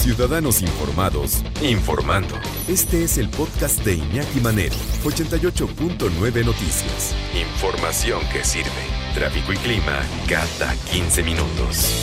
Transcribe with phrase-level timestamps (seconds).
[0.00, 2.34] Ciudadanos Informados, informando.
[2.68, 7.14] Este es el podcast de Iñaki Manero, 88.9 Noticias.
[7.38, 8.70] Información que sirve.
[9.12, 11.94] Tráfico y clima cada 15 minutos.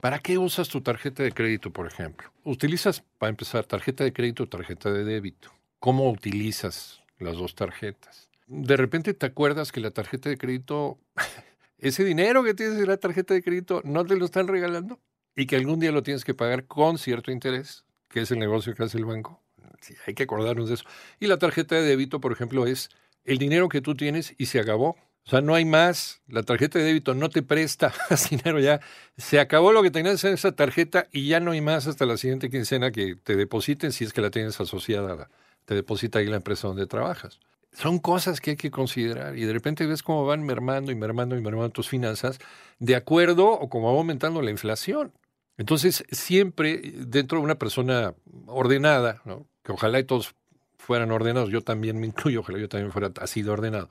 [0.00, 2.30] ¿Para qué usas tu tarjeta de crédito, por ejemplo?
[2.44, 5.50] Utilizas, para empezar, tarjeta de crédito o tarjeta de débito.
[5.80, 8.30] ¿Cómo utilizas las dos tarjetas?
[8.46, 10.96] De repente te acuerdas que la tarjeta de crédito,
[11.78, 15.00] ese dinero que tienes en la tarjeta de crédito, no te lo están regalando
[15.36, 18.74] y que algún día lo tienes que pagar con cierto interés, que es el negocio
[18.74, 19.42] que hace el banco.
[19.80, 20.84] Sí, hay que acordarnos de eso.
[21.20, 22.88] Y la tarjeta de débito, por ejemplo, es
[23.24, 24.96] el dinero que tú tienes y se acabó.
[25.26, 26.20] O sea, no hay más.
[26.26, 28.80] La tarjeta de débito no te presta más dinero ya.
[29.16, 32.16] Se acabó lo que tenías en esa tarjeta y ya no hay más hasta la
[32.16, 35.30] siguiente quincena que te depositen si es que la tienes asociada.
[35.64, 37.40] Te deposita ahí la empresa donde trabajas.
[37.72, 41.36] Son cosas que hay que considerar y de repente ves cómo van mermando y mermando
[41.36, 42.38] y mermando tus finanzas
[42.78, 45.12] de acuerdo o cómo va aumentando la inflación.
[45.56, 48.14] Entonces, siempre dentro de una persona
[48.46, 49.22] ordenada,
[49.62, 50.34] que ojalá y todos
[50.78, 53.88] fueran ordenados, yo también me incluyo, ojalá yo también fuera así de ordenado,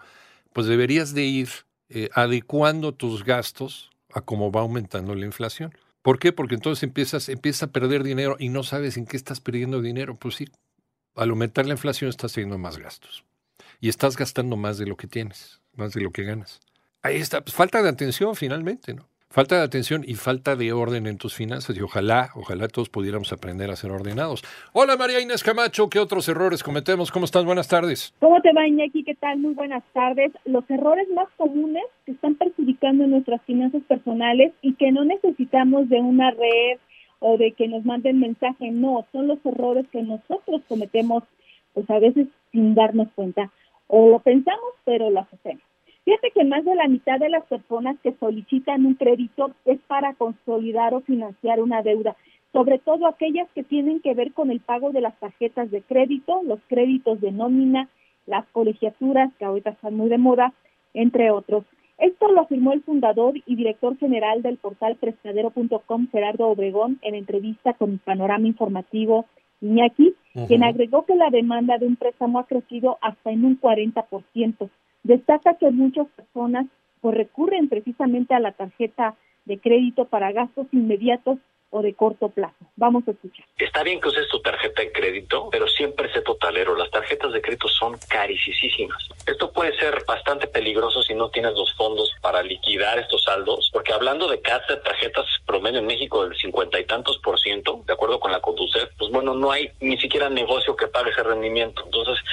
[0.51, 1.49] pues deberías de ir
[1.89, 5.73] eh, adecuando tus gastos a cómo va aumentando la inflación.
[6.01, 6.33] ¿Por qué?
[6.33, 10.15] Porque entonces empiezas, empiezas a perder dinero y no sabes en qué estás perdiendo dinero.
[10.15, 10.49] Pues sí,
[11.15, 13.23] al aumentar la inflación estás teniendo más gastos.
[13.79, 16.59] Y estás gastando más de lo que tienes, más de lo que ganas.
[17.01, 19.07] Ahí está, pues falta de atención finalmente, ¿no?
[19.33, 23.33] Falta de atención y falta de orden en tus finanzas y ojalá, ojalá todos pudiéramos
[23.33, 24.43] aprender a ser ordenados.
[24.73, 27.09] Hola María Inés Camacho, ¿qué otros errores cometemos?
[27.09, 27.43] ¿Cómo estás?
[27.43, 28.13] Buenas tardes.
[28.19, 29.03] ¿Cómo te va Iñaki?
[29.03, 29.39] ¿Qué tal?
[29.39, 30.31] Muy buenas tardes.
[30.45, 35.99] Los errores más comunes que están perjudicando nuestras finanzas personales y que no necesitamos de
[35.99, 36.77] una red
[37.17, 41.23] o de que nos manden mensaje, no, son los errores que nosotros cometemos
[41.73, 43.51] pues a veces sin darnos cuenta
[43.87, 45.72] o lo pensamos pero lo hacemos.
[46.05, 50.13] Fíjate que más de la mitad de las personas que solicitan un crédito es para
[50.15, 52.15] consolidar o financiar una deuda,
[52.51, 56.41] sobre todo aquellas que tienen que ver con el pago de las tarjetas de crédito,
[56.43, 57.87] los créditos de nómina,
[58.25, 60.53] las colegiaturas, que ahorita están muy de moda,
[60.93, 61.63] entre otros.
[61.97, 67.73] Esto lo afirmó el fundador y director general del portal prestadero.com, Gerardo Obregón, en entrevista
[67.73, 69.25] con Panorama Informativo
[69.61, 70.13] Iñaki,
[70.47, 74.69] quien agregó que la demanda de un préstamo ha crecido hasta en un 40%.
[75.03, 76.65] Destaca que muchas personas
[77.01, 79.15] pues, recurren precisamente a la tarjeta
[79.45, 81.37] de crédito para gastos inmediatos
[81.73, 82.55] o de corto plazo.
[82.75, 83.45] Vamos a escuchar.
[83.57, 86.75] Está bien que uses tu tarjeta de crédito, pero siempre sé totalero.
[86.75, 89.09] Las tarjetas de crédito son carísimas.
[89.25, 93.91] Esto puede ser bastante peligroso si no tienes los fondos para liquidar estos saldos, porque
[93.91, 98.19] hablando de de tarjetas promedio en México del cincuenta y tantos por ciento, de acuerdo
[98.19, 101.81] con la Conducef, pues bueno, no hay ni siquiera negocio que pague ese rendimiento.
[101.85, 102.23] Entonces,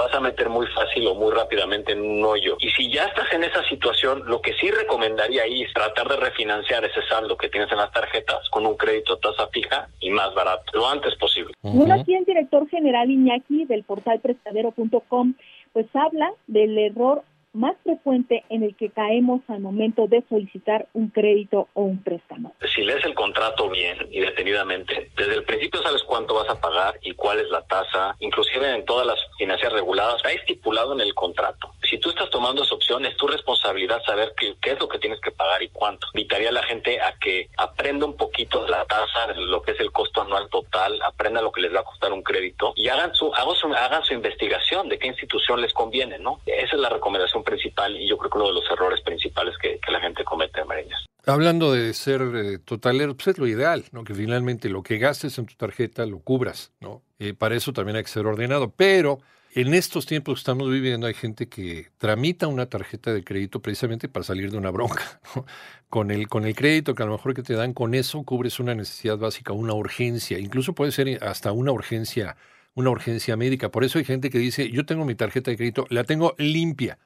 [0.00, 2.56] vas a meter muy fácil o muy rápidamente en un hoyo.
[2.60, 6.16] Y si ya estás en esa situación, lo que sí recomendaría ahí es tratar de
[6.16, 10.10] refinanciar ese saldo que tienes en las tarjetas con un crédito crédito tasa fija y
[10.10, 11.54] más barato, lo antes posible.
[11.62, 15.34] Bueno, aquí el director general Iñaki del portal prestadero.com
[15.72, 17.22] pues habla del error
[17.52, 22.54] más frecuente en el que caemos al momento de solicitar un crédito o un préstamo.
[22.74, 26.98] Si lees el contrato bien y detenidamente, desde el principio sabes cuánto vas a pagar
[27.02, 31.14] y cuál es la tasa, inclusive en todas las financieras reguladas, está estipulado en el
[31.14, 31.74] contrato.
[31.88, 35.20] Si tú estás tomando esa opción, es tu responsabilidad saber qué, es lo que tienes
[35.20, 36.06] que pagar y cuánto.
[36.14, 39.90] Invitaría a la gente a que aprenda un poquito la tasa, lo que es el
[39.90, 43.34] costo anual total, aprenda lo que les va a costar un crédito y hagan su,
[43.34, 46.40] hagan su, hagan su investigación de qué institución les conviene, ¿no?
[46.46, 49.78] Esa es la recomendación principal y yo creo que uno de los errores principales que,
[49.90, 51.04] la gente comete, Mariñas.
[51.26, 54.04] Hablando de ser eh, totalero, pues es lo ideal, ¿no?
[54.04, 57.02] Que finalmente lo que gastes en tu tarjeta lo cubras, ¿no?
[57.18, 58.72] Eh, para eso también hay que ser ordenado.
[58.74, 59.20] Pero
[59.52, 64.08] en estos tiempos que estamos viviendo hay gente que tramita una tarjeta de crédito precisamente
[64.08, 65.20] para salir de una bronca.
[65.90, 68.60] Con, el, con el crédito que a lo mejor que te dan, con eso cubres
[68.60, 70.38] una necesidad básica, una urgencia.
[70.38, 72.36] Incluso puede ser hasta una urgencia,
[72.74, 73.72] una urgencia médica.
[73.72, 76.96] Por eso hay gente que dice, yo tengo mi tarjeta de crédito, la tengo limpia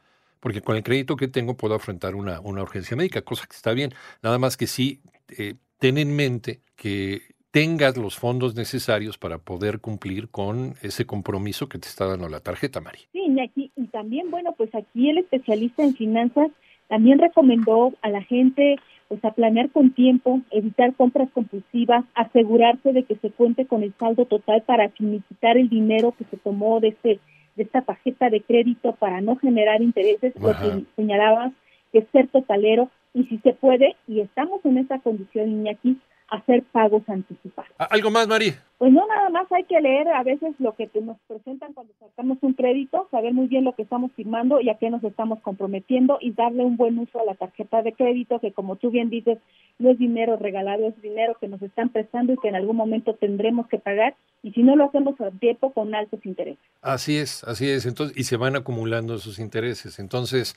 [0.44, 3.72] porque con el crédito que tengo puedo afrontar una, una urgencia médica, cosa que está
[3.72, 3.92] bien.
[4.22, 5.00] Nada más que sí,
[5.38, 11.70] eh, ten en mente que tengas los fondos necesarios para poder cumplir con ese compromiso
[11.70, 12.98] que te está dando la tarjeta, Mari.
[13.14, 13.20] Sí,
[13.56, 16.50] y, y también, bueno, pues aquí el especialista en finanzas
[16.88, 18.76] también recomendó a la gente
[19.08, 23.94] pues a planear con tiempo, evitar compras compulsivas, asegurarse de que se cuente con el
[23.98, 27.18] saldo total para finiquitar el dinero que se tomó de este
[27.56, 31.52] de esta tarjeta de crédito para no generar intereses, lo que señalabas,
[31.92, 35.98] que es ser totalero y si se puede, y estamos en esa condición, Iñaki,
[36.28, 37.70] hacer pagos anticipados.
[37.78, 38.54] ¿Algo más, Mari?
[38.78, 42.38] Pues no, nada más hay que leer a veces lo que nos presentan cuando sacamos
[42.42, 46.18] un crédito, saber muy bien lo que estamos firmando y a qué nos estamos comprometiendo
[46.20, 49.38] y darle un buen uso a la tarjeta de crédito, que como tú bien dices,
[49.78, 53.14] no es dinero regalado, es dinero que nos están prestando y que en algún momento
[53.14, 56.62] tendremos que pagar y si no lo hacemos a tiempo con altos intereses.
[56.82, 57.86] Así es, así es.
[57.86, 59.98] Entonces, y se van acumulando esos intereses.
[59.98, 60.56] Entonces,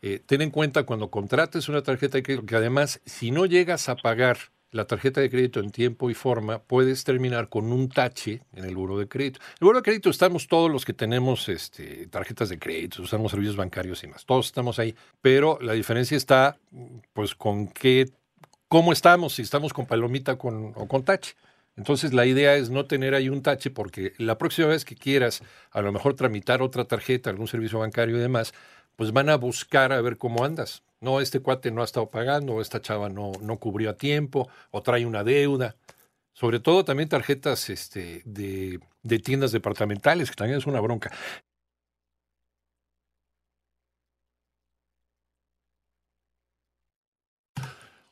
[0.00, 3.88] eh, ten en cuenta cuando contrates una tarjeta de crédito que además, si no llegas
[3.88, 4.36] a pagar
[4.70, 8.74] la tarjeta de crédito en tiempo y forma, puedes terminar con un tache en el
[8.74, 9.40] buro de crédito.
[9.60, 13.56] El buro de crédito estamos todos los que tenemos este, tarjetas de crédito, usamos servicios
[13.56, 16.58] bancarios y más, todos estamos ahí, pero la diferencia está
[17.12, 18.10] pues con qué,
[18.68, 21.34] cómo estamos, si estamos con palomita con, o con tache.
[21.76, 25.42] Entonces la idea es no tener ahí un tache porque la próxima vez que quieras
[25.70, 28.52] a lo mejor tramitar otra tarjeta, algún servicio bancario y demás,
[28.96, 32.54] pues van a buscar a ver cómo andas no, este cuate no ha estado pagando,
[32.54, 35.76] o esta chava no, no cubrió a tiempo, o trae una deuda.
[36.32, 41.10] Sobre todo también tarjetas este, de, de tiendas departamentales, que también es una bronca.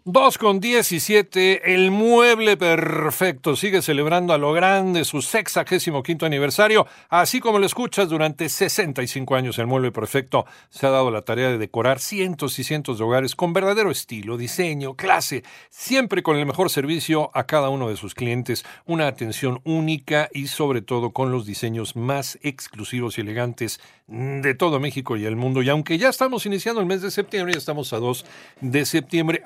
[0.08, 3.56] Dos con diecisiete, el mueble perfecto.
[3.56, 9.34] Sigue celebrando a lo grande su sexagésimo quinto aniversario, así como lo escuchas durante 65
[9.34, 13.04] años el mueble perfecto se ha dado la tarea de decorar cientos y cientos de
[13.04, 17.96] hogares con verdadero estilo, diseño, clase, siempre con el mejor servicio a cada uno de
[17.96, 23.80] sus clientes, una atención única y sobre todo con los diseños más exclusivos y elegantes
[24.06, 25.62] de todo México y el mundo.
[25.62, 28.24] Y aunque ya estamos iniciando el mes de septiembre, ya estamos a 2
[28.60, 29.42] de septiembre,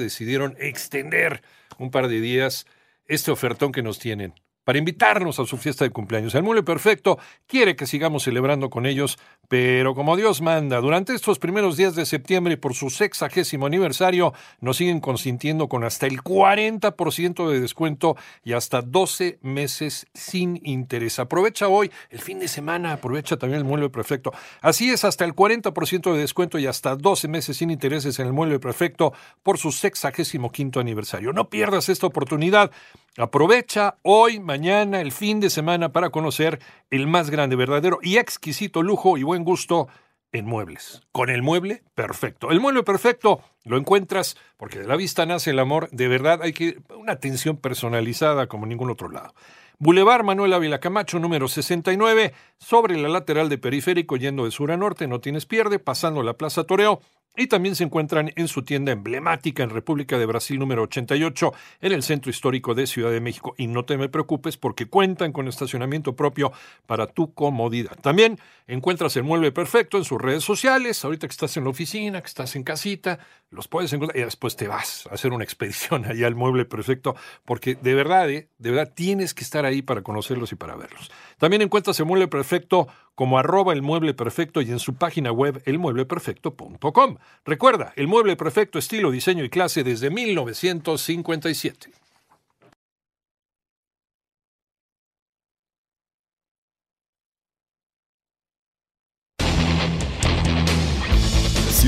[0.00, 1.42] decidieron extender
[1.78, 2.66] un par de días
[3.06, 4.34] este ofertón que nos tienen
[4.66, 6.34] para invitarnos a su fiesta de cumpleaños.
[6.34, 9.16] El Mueble Perfecto quiere que sigamos celebrando con ellos,
[9.46, 14.78] pero como Dios manda, durante estos primeros días de septiembre por su sexagésimo aniversario, nos
[14.78, 21.20] siguen consintiendo con hasta el 40% de descuento y hasta 12 meses sin interés.
[21.20, 24.32] Aprovecha hoy el fin de semana, aprovecha también el Mueble Perfecto.
[24.62, 28.32] Así es, hasta el 40% de descuento y hasta 12 meses sin intereses en el
[28.32, 29.12] Mueble Perfecto
[29.44, 31.32] por su sexagésimo quinto aniversario.
[31.32, 32.72] No pierdas esta oportunidad.
[33.16, 36.60] Aprovecha hoy, mañana, el fin de semana para conocer
[36.90, 39.88] el más grande, verdadero y exquisito lujo y buen gusto
[40.32, 41.02] en muebles.
[41.12, 42.50] Con el mueble perfecto.
[42.50, 45.90] El mueble perfecto lo encuentras porque de la vista nace el amor.
[45.90, 49.34] De verdad hay que una atención personalizada como ningún otro lado.
[49.78, 54.78] Boulevard Manuel Ávila Camacho, número 69, sobre la lateral de periférico, yendo de sur a
[54.78, 57.02] norte, no tienes pierde, pasando la Plaza Toreo
[57.36, 61.92] y también se encuentran en su tienda emblemática en República de Brasil número 88 en
[61.92, 63.54] el centro histórico de Ciudad de México.
[63.58, 66.52] Y no te me preocupes porque cuentan con estacionamiento propio
[66.86, 67.98] para tu comodidad.
[68.00, 71.04] También encuentras el mueble perfecto en sus redes sociales.
[71.04, 73.18] Ahorita que estás en la oficina, que estás en casita,
[73.50, 77.14] los puedes encontrar y después te vas a hacer una expedición allá al mueble perfecto
[77.44, 78.48] porque de verdad, ¿eh?
[78.58, 81.10] de verdad tienes que estar ahí para conocerlos y para verlos.
[81.38, 85.60] También encuentras el mueble perfecto como arroba el mueble perfecto y en su página web
[85.64, 87.16] elmuebleperfecto.com.
[87.44, 92.05] Recuerda, el mueble perfecto estilo, diseño y clase desde 1957.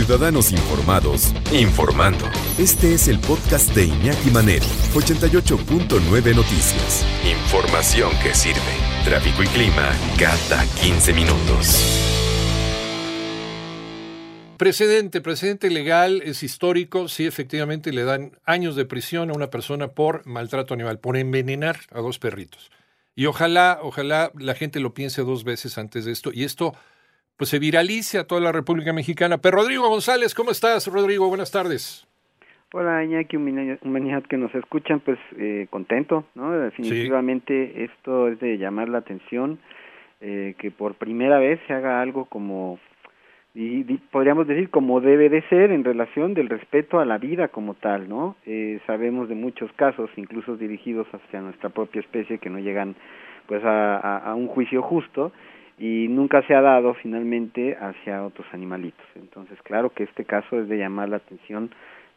[0.09, 2.25] Ciudadanos Informados, informando.
[2.59, 7.05] Este es el podcast de Iñaki Manero, 88.9 Noticias.
[7.27, 8.59] Información que sirve.
[9.05, 12.01] Tráfico y clima cada 15 minutos.
[14.57, 19.89] Precedente, precedente legal, es histórico, sí, efectivamente le dan años de prisión a una persona
[19.89, 22.71] por maltrato animal, por envenenar a dos perritos.
[23.15, 26.31] Y ojalá, ojalá la gente lo piense dos veces antes de esto.
[26.33, 26.73] Y esto
[27.39, 29.39] pues se viralice a toda la República Mexicana.
[29.39, 31.29] Pero Rodrigo González, ¿cómo estás, Rodrigo?
[31.29, 32.05] Buenas tardes.
[32.75, 36.53] Hola, Iñaki, humanidad que nos escuchan, pues eh, contento, ¿no?
[36.53, 39.59] Definitivamente esto es de llamar la atención,
[40.21, 42.79] eh, que por primera vez se haga algo como,
[43.55, 47.73] y, podríamos decir como debe de ser en relación del respeto a la vida como
[47.75, 48.37] tal, ¿no?
[48.45, 52.97] Eh, sabemos de muchos casos, incluso dirigidos hacia nuestra propia especie, que no llegan
[53.47, 55.33] pues a, a un juicio justo,
[55.79, 59.07] y nunca se ha dado finalmente hacia otros animalitos.
[59.15, 61.71] Entonces, claro que este caso es de llamar la atención.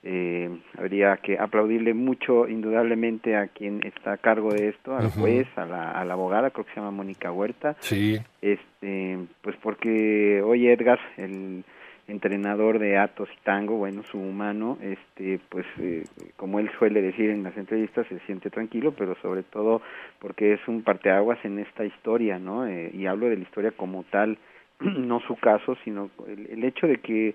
[0.04, 0.50] Eh,
[0.80, 5.66] habría que aplaudirle mucho, indudablemente, a quien está a cargo de esto, al juez, a
[5.66, 7.76] la, a la abogada, creo que se llama Mónica Huerta.
[7.80, 8.18] Sí.
[8.42, 11.64] Este, pues porque, oye, Edgar, el,
[12.12, 16.04] entrenador de Atos y Tango, bueno, su humano, este, pues eh,
[16.36, 19.82] como él suele decir en las entrevistas, se siente tranquilo, pero sobre todo
[20.20, 22.68] porque es un parteaguas en esta historia, ¿no?
[22.68, 24.38] Eh, y hablo de la historia como tal,
[24.80, 27.34] no su caso, sino el, hecho de que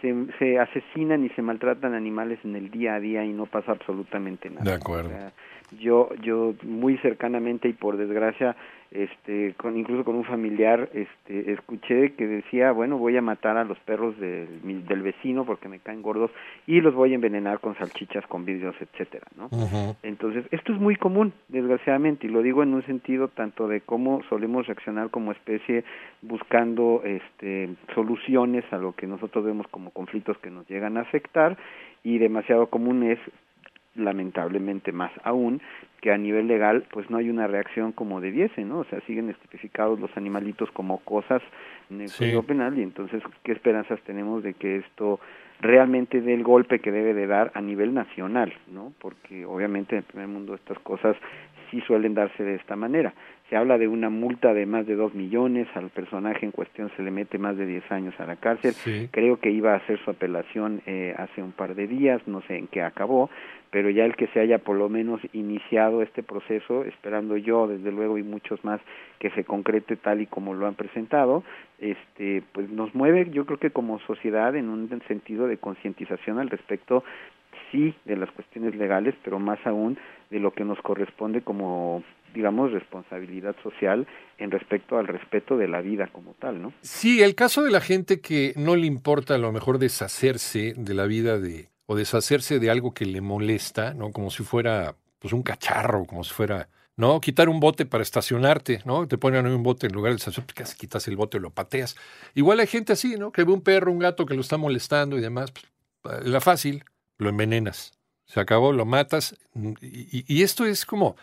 [0.00, 3.72] se, se, asesinan y se maltratan animales en el día a día y no pasa
[3.72, 4.64] absolutamente nada.
[4.64, 5.10] De acuerdo.
[5.78, 8.56] yo, yo muy cercanamente y por desgracia
[8.94, 13.64] este con incluso con un familiar este escuché que decía bueno voy a matar a
[13.64, 16.30] los perros del, del vecino porque me caen gordos
[16.66, 19.48] y los voy a envenenar con salchichas con vidrios etcétera no
[20.02, 24.22] entonces esto es muy común desgraciadamente y lo digo en un sentido tanto de cómo
[24.28, 25.84] solemos reaccionar como especie
[26.20, 31.56] buscando este soluciones a lo que nosotros vemos como conflictos que nos llegan a afectar
[32.04, 33.18] y demasiado común es
[33.94, 35.60] lamentablemente más aún
[36.00, 38.80] que a nivel legal pues no hay una reacción como debiese, ¿no?
[38.80, 41.42] O sea, siguen estipificados los animalitos como cosas
[41.90, 45.20] en el Código Penal y entonces qué esperanzas tenemos de que esto
[45.60, 48.92] realmente dé el golpe que debe de dar a nivel nacional, ¿no?
[48.98, 51.16] Porque obviamente en el primer mundo estas cosas
[51.70, 53.14] sí suelen darse de esta manera.
[53.48, 57.02] Se habla de una multa de más de dos millones, al personaje en cuestión se
[57.02, 58.74] le mete más de diez años a la cárcel.
[59.10, 62.56] Creo que iba a hacer su apelación eh, hace un par de días, no sé
[62.56, 63.28] en qué acabó,
[63.70, 67.90] pero ya el que se haya por lo menos iniciado este proceso, esperando yo desde
[67.92, 68.80] luego y muchos más
[69.18, 71.44] que se concrete tal y como lo han presentado,
[71.78, 76.50] este pues nos mueve yo creo que como sociedad en un sentido de concientización al
[76.50, 77.04] respecto
[77.72, 79.98] sí de las cuestiones legales, pero más aún
[80.30, 84.06] de lo que nos corresponde como digamos, responsabilidad social
[84.38, 86.72] en respecto al respeto de la vida como tal, ¿no?
[86.80, 90.94] Sí, el caso de la gente que no le importa a lo mejor deshacerse de
[90.94, 94.10] la vida de, o deshacerse de algo que le molesta, ¿no?
[94.10, 97.20] Como si fuera, pues, un cacharro, como si fuera, ¿no?
[97.20, 99.06] Quitar un bote para estacionarte, ¿no?
[99.06, 101.96] Te ponen un bote en lugar de estacionar, pues, quitas el bote lo pateas.
[102.34, 103.32] Igual hay gente así, ¿no?
[103.32, 105.52] Que ve un perro, un gato que lo está molestando y demás,
[106.02, 106.84] pues, la fácil,
[107.18, 107.92] lo envenenas.
[108.26, 109.36] Se acabó, lo matas.
[109.80, 111.16] Y, esto es como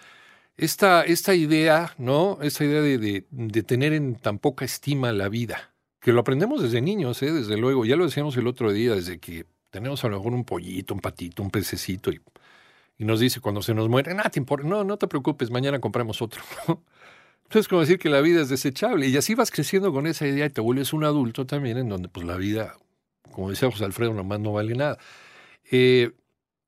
[0.58, 2.40] esta, esta idea, ¿no?
[2.42, 5.74] Esta idea de, de, tener en tan poca estima la vida.
[6.00, 7.32] Que lo aprendemos desde niños, ¿eh?
[7.32, 7.86] desde luego.
[7.86, 11.00] Ya lo decíamos el otro día, desde que tenemos a lo mejor un pollito, un
[11.00, 12.22] patito, un pececito y,
[12.98, 15.80] y nos dice cuando se nos muere, nada te importa, no, no te preocupes, mañana
[15.80, 16.42] compramos otro.
[17.50, 19.08] Entonces, como decir que la vida es desechable.
[19.08, 22.08] Y así vas creciendo con esa idea y te vuelves un adulto también, en donde
[22.08, 22.78] pues la vida,
[23.32, 25.00] como decía José Alfredo, nomás no vale nada.
[25.72, 26.12] Eh,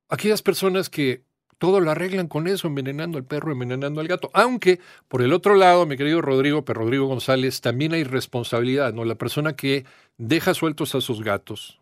[0.09, 1.23] aquellas personas que
[1.57, 4.31] todo lo arreglan con eso, envenenando al perro, envenenando al gato.
[4.33, 9.05] Aunque, por el otro lado, mi querido Rodrigo, pero Rodrigo González, también hay responsabilidad, ¿no?
[9.05, 9.85] La persona que
[10.17, 11.81] deja sueltos a sus gatos,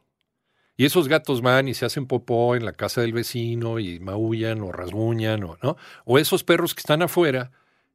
[0.79, 4.61] y esos gatos van y se hacen popó en la casa del vecino y maullan
[4.61, 5.75] o rasguñan, o, ¿no?
[6.05, 7.51] O esos perros que están afuera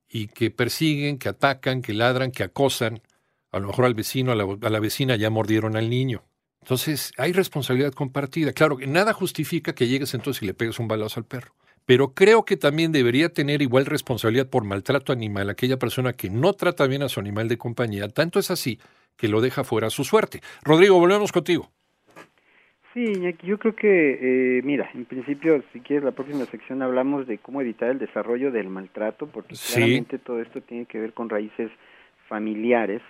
[0.07, 3.00] y que persiguen, que atacan, que ladran, que acosan.
[3.52, 6.25] A lo mejor al vecino, a la, a la vecina ya mordieron al niño.
[6.64, 8.54] Entonces, hay responsabilidad compartida.
[8.54, 11.52] Claro que nada justifica que llegues entonces y le pegues un balazo al perro.
[11.85, 16.54] Pero creo que también debería tener igual responsabilidad por maltrato animal aquella persona que no
[16.54, 18.09] trata bien a su animal de compañía.
[18.09, 18.78] Tanto es así
[19.18, 20.40] que lo deja fuera a su suerte.
[20.62, 21.71] Rodrigo, volvemos contigo.
[22.94, 27.37] Sí, yo creo que, eh, mira, en principio, si quieres, la próxima sección hablamos de
[27.37, 31.71] cómo evitar el desarrollo del maltrato, porque claramente todo esto tiene que ver con raíces
[32.26, 33.02] familiares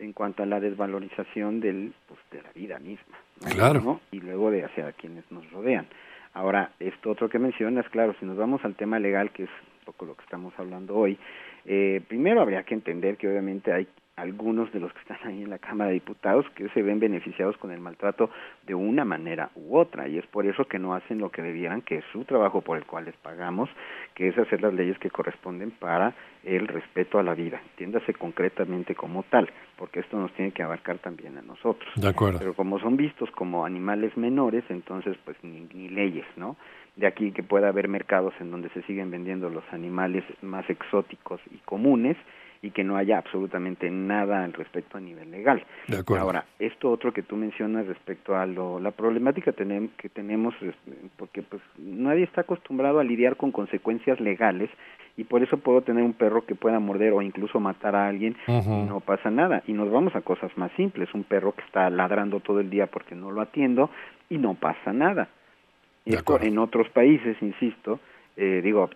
[0.00, 3.16] en cuanto a la desvalorización del, pues, de la vida misma.
[3.50, 4.00] Claro.
[4.10, 5.86] Y luego de hacia quienes nos rodean.
[6.32, 9.84] Ahora, esto otro que mencionas, claro, si nos vamos al tema legal, que es un
[9.84, 11.18] poco lo que estamos hablando hoy,
[11.64, 13.86] eh, primero habría que entender que obviamente hay
[14.20, 17.56] algunos de los que están ahí en la Cámara de Diputados que se ven beneficiados
[17.56, 18.30] con el maltrato
[18.66, 21.82] de una manera u otra y es por eso que no hacen lo que debieran,
[21.82, 23.70] que es su trabajo por el cual les pagamos,
[24.20, 28.94] que es hacer las leyes que corresponden para el respeto a la vida, entiéndase concretamente
[28.94, 31.90] como tal, porque esto nos tiene que abarcar también a nosotros.
[31.96, 32.38] De acuerdo.
[32.38, 36.58] Pero como son vistos como animales menores, entonces pues ni, ni leyes, ¿no?
[36.96, 41.40] De aquí que pueda haber mercados en donde se siguen vendiendo los animales más exóticos
[41.50, 42.18] y comunes
[42.62, 45.64] y que no haya absolutamente nada al respecto a nivel legal.
[46.18, 50.54] Ahora, esto otro que tú mencionas respecto a lo, la problemática que tenemos,
[51.16, 54.70] porque pues nadie está acostumbrado a lidiar con consecuencias legales
[55.16, 58.36] y por eso puedo tener un perro que pueda morder o incluso matar a alguien
[58.46, 59.62] y no pasa nada.
[59.66, 62.86] Y nos vamos a cosas más simples, un perro que está ladrando todo el día
[62.86, 63.90] porque no lo atiendo
[64.30, 65.28] y no pasa nada.
[66.06, 68.00] Esto en otros países, insisto,
[68.36, 68.88] eh, digo,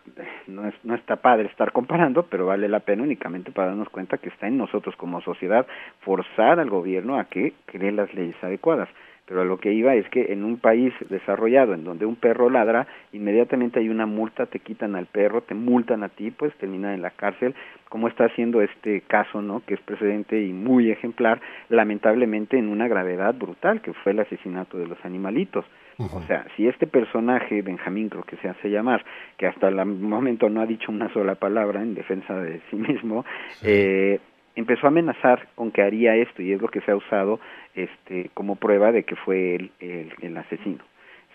[0.47, 4.16] no, es, no está padre estar comparando, pero vale la pena únicamente para darnos cuenta
[4.16, 5.66] que está en nosotros como sociedad
[6.00, 8.88] forzar al gobierno a que cree las leyes adecuadas.
[9.26, 12.50] Pero a lo que iba es que en un país desarrollado en donde un perro
[12.50, 16.93] ladra, inmediatamente hay una multa, te quitan al perro, te multan a ti, pues terminan
[16.93, 17.54] en la cárcel,
[17.88, 19.62] como está haciendo este caso, ¿no?
[19.64, 21.40] Que es precedente y muy ejemplar,
[21.71, 25.64] lamentablemente en una gravedad brutal, que fue el asesinato de los animalitos.
[25.97, 29.04] O sea, si este personaje, Benjamín creo que se hace llamar,
[29.38, 33.25] que hasta el momento no ha dicho una sola palabra en defensa de sí mismo,
[33.62, 34.19] eh,
[34.56, 37.40] empezó a amenazar con que haría esto y es lo que se ha usado
[37.75, 40.84] este, como prueba de que fue él el, asesino.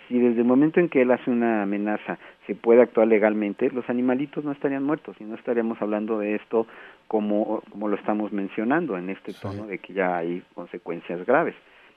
[0.07, 3.87] Si desde el momento en que él hace una amenaza se puede actuar legalmente, los
[3.89, 6.65] animalitos no estarían muertos y no estaríamos hablando de esto
[7.07, 11.55] como, como lo estamos mencionando en este tono de que ya hay consecuencias graves.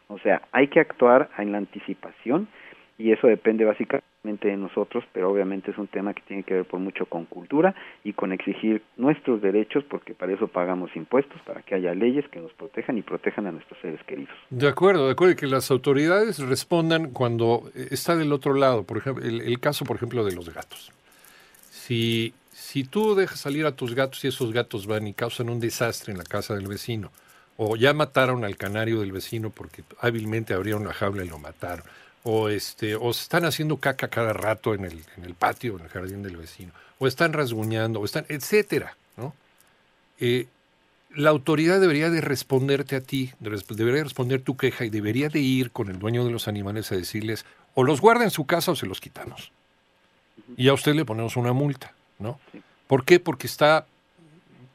[0.09, 2.49] O sea, hay que actuar en la anticipación
[2.99, 6.65] y eso depende básicamente de nosotros, pero obviamente es un tema que tiene que ver
[6.65, 7.75] por mucho con cultura
[8.05, 12.39] y con exigir nuestros derechos, porque para eso pagamos impuestos, para que haya leyes que
[12.39, 14.35] nos protejan y protejan a nuestros seres queridos.
[14.51, 18.99] De acuerdo, de acuerdo, y que las autoridades respondan cuando está del otro lado, por
[18.99, 20.93] ejemplo, el, caso, por ejemplo, de los gatos.
[21.69, 25.59] Si, si tú dejas salir a tus gatos y esos gatos van y causan un
[25.59, 27.11] desastre en la casa del vecino,
[27.57, 31.85] o ya mataron al canario del vecino porque hábilmente abrieron la jaula y lo mataron,
[32.25, 35.89] o este, o están haciendo caca cada rato en el, en el patio, en el
[35.89, 39.35] jardín del vecino, o están rasguñando, o están, etcétera, ¿no?
[40.21, 40.47] Eh,
[41.15, 45.71] la autoridad debería de responderte a ti, debería responder tu queja y debería de ir
[45.71, 48.77] con el dueño de los animales a decirles, o los guarda en su casa o
[48.77, 49.53] se los quitamos.
[50.57, 52.41] Y a usted le ponemos una multa, ¿no?
[52.87, 53.21] ¿Por qué?
[53.21, 53.87] Porque está,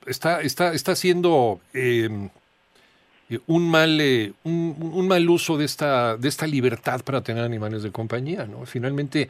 [0.05, 2.29] está, está, está siendo eh,
[3.47, 7.91] un mal, eh, un, mal uso de esta, de esta libertad para tener animales de
[7.91, 8.65] compañía, ¿no?
[8.65, 9.29] Finalmente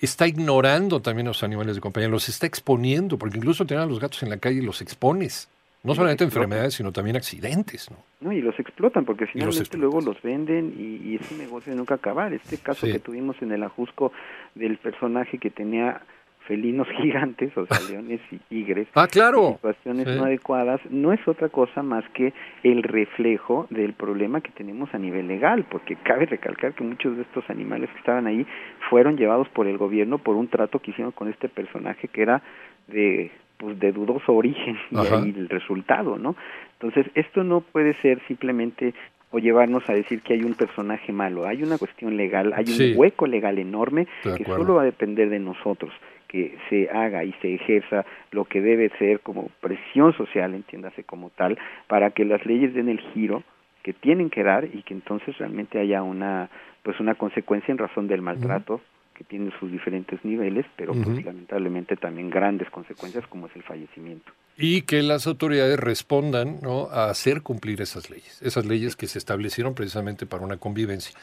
[0.00, 3.86] está ignorando también a los animales de compañía, los está exponiendo, porque incluso tener a
[3.86, 5.48] los gatos en la calle los expones.
[5.82, 7.98] No solamente enfermedades, sino también accidentes, ¿no?
[8.22, 11.76] No, y los explotan, porque finalmente luego los venden y, y, es un negocio de
[11.76, 12.32] nunca acabar.
[12.32, 14.10] Este caso que tuvimos en el Ajusco
[14.54, 16.00] del personaje que tenía
[16.46, 19.48] felinos gigantes, o sea, leones y tigres, ah, claro.
[19.48, 22.32] en situaciones no adecuadas, no es otra cosa más que
[22.62, 27.22] el reflejo del problema que tenemos a nivel legal, porque cabe recalcar que muchos de
[27.22, 28.46] estos animales que estaban ahí
[28.90, 32.42] fueron llevados por el gobierno por un trato que hicieron con este personaje que era
[32.88, 36.34] de pues de dudoso origen y ahí el resultado, ¿no?
[36.72, 38.94] Entonces, esto no puede ser simplemente
[39.30, 41.46] o llevarnos a decir que hay un personaje malo.
[41.46, 45.38] Hay una cuestión legal, hay un hueco legal enorme que solo va a depender de
[45.38, 45.92] nosotros
[46.34, 51.30] que se haga y se ejerza lo que debe ser como presión social, entiéndase como
[51.30, 53.44] tal, para que las leyes den el giro
[53.84, 56.50] que tienen que dar y que entonces realmente haya una
[56.82, 58.80] pues una consecuencia en razón del maltrato
[59.14, 64.32] que tiene sus diferentes niveles, pero pues, lamentablemente también grandes consecuencias como es el fallecimiento.
[64.58, 66.88] Y que las autoridades respondan ¿no?
[66.90, 71.16] a hacer cumplir esas leyes, esas leyes que se establecieron precisamente para una convivencia.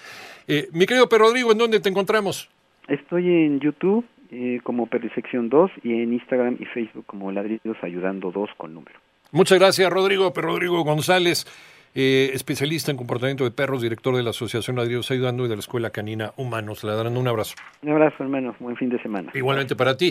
[0.47, 2.49] Eh, mi querido Pedro Rodrigo, ¿en dónde te encontramos?
[2.87, 8.31] Estoy en YouTube eh, como Perrisección 2 y en Instagram y Facebook como Ladridos Ayudando
[8.31, 8.97] 2 con número.
[9.31, 10.33] Muchas gracias, Rodrigo.
[10.33, 11.45] Pero Rodrigo González,
[11.93, 15.59] eh, especialista en comportamiento de perros, director de la Asociación Ladridos Ayudando y de la
[15.59, 16.83] Escuela Canina Humanos.
[16.83, 17.55] Le darán un abrazo.
[17.81, 18.55] Un abrazo, hermano.
[18.59, 19.31] Buen fin de semana.
[19.33, 20.09] Igualmente para ti.